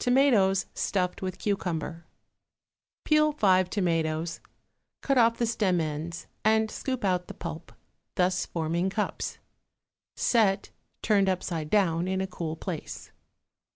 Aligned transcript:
=Tomatoes 0.00 0.66
Stuffed 0.74 1.22
with 1.22 1.38
Cucumber.= 1.38 2.04
Peel 3.04 3.30
five 3.30 3.70
tomatoes, 3.70 4.40
cut 5.00 5.16
off 5.16 5.38
the 5.38 5.46
stem 5.46 5.80
ends 5.80 6.26
and 6.44 6.68
scoop 6.68 7.04
out 7.04 7.28
the 7.28 7.34
pulp, 7.34 7.70
thus 8.16 8.44
forming 8.46 8.90
cups; 8.90 9.38
set, 10.16 10.70
turned 11.02 11.28
upside 11.28 11.70
down, 11.70 12.08
in 12.08 12.20
a 12.20 12.26
cool 12.26 12.56
place. 12.56 13.12